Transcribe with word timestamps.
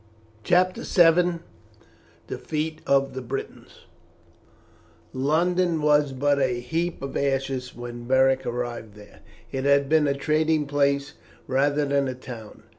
CHAPTER 0.43 0.81
VII: 0.81 1.41
DEFEAT 2.25 2.81
OF 2.87 3.13
THE 3.13 3.21
BRITONS 3.21 3.81
London 5.13 5.79
was 5.79 6.11
but 6.11 6.39
a 6.39 6.59
heap 6.59 7.03
of 7.03 7.15
ashes 7.15 7.75
when 7.75 8.05
Beric 8.07 8.43
arrived 8.47 8.95
there. 8.95 9.19
It 9.51 9.65
had 9.65 9.89
been 9.89 10.07
a 10.07 10.15
trading 10.15 10.65
place 10.65 11.13
rather 11.45 11.85
than 11.85 12.07
a 12.07 12.15
town. 12.15 12.63